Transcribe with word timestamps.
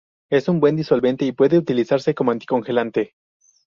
Es 0.31 0.47
un 0.47 0.59
buen 0.59 0.75
disolvente, 0.77 1.25
y 1.25 1.31
puede 1.31 1.59
utilizarse 1.59 2.15
como 2.15 2.31
anticongelante. 2.31 3.13